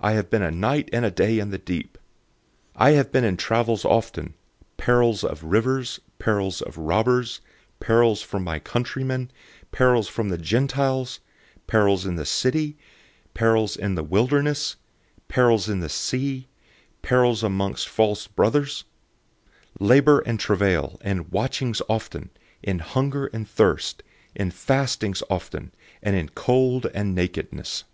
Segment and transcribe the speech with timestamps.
[0.00, 1.96] I have been a night and a day in the deep.
[2.72, 4.34] 011:026 I have been in travels often,
[4.78, 7.40] perils of rivers, perils of robbers,
[7.78, 9.30] perils from my countrymen,
[9.70, 11.20] perils from the Gentiles,
[11.68, 12.76] perils in the city,
[13.32, 14.74] perils in the wilderness,
[15.28, 16.48] perils in the sea,
[17.02, 18.82] perils among false brothers;
[19.78, 22.30] 011:027 in labor and travail, in watchings often,
[22.60, 24.02] in hunger and thirst,
[24.34, 25.70] in fastings often,
[26.02, 27.84] and in cold and nakedness.